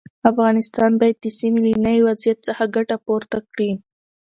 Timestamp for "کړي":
3.51-3.71